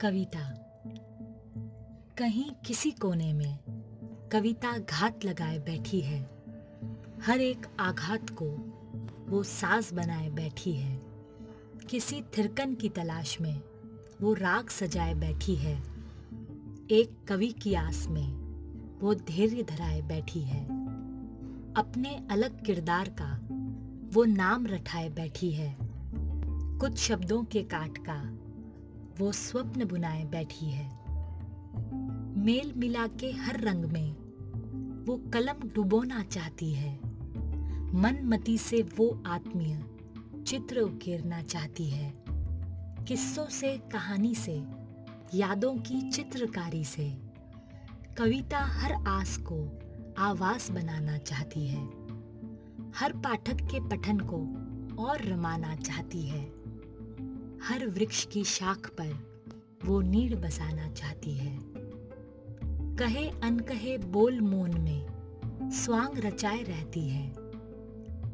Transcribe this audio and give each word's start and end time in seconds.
कविता। 0.00 0.54
कहीं 2.18 2.50
किसी 2.66 2.90
कोने 2.90 3.32
में 3.32 3.58
कविता 4.32 4.78
घात 4.78 5.24
लगाए 5.24 5.58
बैठी 5.58 6.00
है। 6.00 6.30
हर 7.22 7.40
एक 7.40 7.66
आघात 7.80 8.30
को 8.30 8.46
वो 9.28 9.42
साज 9.42 9.92
बनाए 9.92 10.30
बैठी 10.30 10.72
है। 10.72 11.00
किसी 11.90 12.22
थिरकन 12.22 12.74
की 12.74 12.88
तलाश 12.88 13.40
में 13.40 13.62
वो 14.20 14.34
राग 14.34 14.68
सजाए 14.68 15.14
बैठी 15.14 15.54
है। 15.54 15.82
एक 16.90 17.26
कवि 17.28 17.48
की 17.48 17.74
आस 17.74 18.06
में 18.08 18.34
वो 19.00 19.14
धैर्य 19.14 19.62
धराए 19.62 20.02
बैठी 20.02 20.40
है। 20.40 20.64
अपने 21.74 22.26
अलग 22.30 22.64
किरदार 22.64 23.08
का 23.08 23.40
वो 24.14 24.24
नाम 24.24 24.66
रठाए 24.66 25.08
बैठी 25.08 25.52
है। 25.52 25.76
कुछ 26.78 26.96
शब्दों 26.96 27.44
के 27.44 27.62
काट 27.62 27.98
का 27.98 28.36
वो 29.20 29.32
स्वप्न 29.32 29.84
बुनाए 29.84 30.24
बैठी 30.24 30.66
है। 30.66 31.00
मेल 32.38 32.72
मिला 32.76 33.06
के 33.06 33.32
हर 33.32 33.60
रंग 33.60 33.84
में 33.84 34.12
वो 35.04 35.16
कलम 35.16 35.68
डुबोना 35.74 36.22
चाहती 36.22 36.74
है। 36.74 36.96
मन 37.94 38.20
मती 38.24 38.58
से 38.58 38.82
वो 38.82 39.22
आत्मीय 39.26 39.84
चित्र 40.46 40.80
उकेरना 40.80 41.42
चाहती 41.42 41.90
है। 41.90 42.24
किस्सों 43.08 43.46
से, 43.46 43.78
कहानी 43.78 44.34
से, 44.34 44.64
यादों 45.34 45.74
की 45.74 46.10
चित्रकारी 46.10 46.84
से। 46.84 47.18
कविता 48.18 48.58
हर 48.58 48.92
आस 48.92 49.36
को 49.36 49.78
आवास 50.18 50.70
बनाना 50.70 51.18
चाहती 51.18 51.68
है। 51.68 51.84
हर 52.94 53.12
पाठक 53.12 53.54
के 53.54 53.88
पठन 53.88 54.18
को 54.18 54.36
और 55.02 55.24
रमाना 55.24 55.76
चाहती 55.76 56.22
है। 56.22 56.59
हर 57.62 57.86
वृक्ष 57.86 58.24
की 58.24 58.44
शाख 58.44 58.90
पर 59.00 59.40
वो 59.84 60.00
नीड़ 60.00 60.34
बसाना 60.34 60.90
चाहती 60.90 61.34
है। 61.34 61.58
कहे 62.96 63.28
अनकहे 63.28 63.98
बोल 63.98 64.40
मोन 64.40 64.80
में 64.80 65.06
स्वांग 65.70 66.18
रचाए 66.18 66.62
रहती 66.62 67.08
है। 67.08 67.34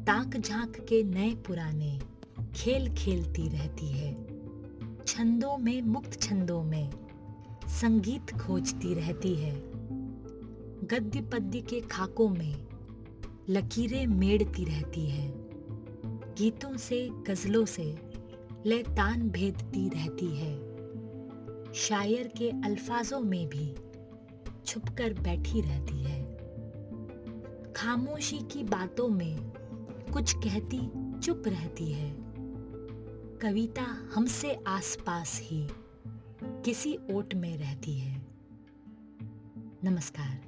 ताक 0.05 0.37
झाँक 0.37 0.75
के 0.75 1.03
नए 1.03 1.35
पुराने 1.35 1.99
खेल 2.55 2.93
खेलती 2.93 3.49
रहती 3.49 3.87
है। 3.87 4.13
छंदों 5.07 5.57
में 5.57 5.81
मुक्त 5.81 6.21
छंदों 6.21 6.63
में 6.63 6.91
संगीत 7.67 8.37
खोजती 8.37 8.93
रहती 8.93 9.35
है। 9.35 9.55
गद्य 10.83 11.21
पद्य 11.21 11.61
के 11.61 11.81
खाकों 11.81 12.29
में 12.29 12.67
लकीरें 13.49 14.07
मेड़ती 14.07 14.65
रहती 14.65 15.09
है। 15.09 15.33
गीतों 16.05 16.77
से, 16.77 17.09
गजलों 17.27 17.65
से 17.65 18.06
ले 18.67 18.83
तान 18.83 19.29
भेदती 19.29 19.89
रहती 19.89 20.25
है। 20.25 20.55
शायर 21.73 22.27
के 22.27 22.49
अल्फाजों 22.49 23.19
में 23.19 23.49
भी 23.49 23.75
छुपकर 24.65 25.13
बैठी 25.13 25.61
रहती 25.61 26.03
है। 26.03 26.37
खामोशी 27.73 28.37
की 28.37 28.63
बातों 28.63 29.07
में 29.07 29.37
कुछ 30.13 30.33
कहती 30.33 30.79
चुप 31.19 31.43
रहती 31.47 31.91
है। 31.91 32.15
कविता 33.37 34.11
हमसे 34.15 34.59
आसपास 34.67 35.39
ही 35.43 35.67
किसी 36.43 36.99
ओट 37.11 37.33
में 37.33 37.57
रहती 37.57 37.99
है। 37.99 38.25
नमस्कार। 39.83 40.39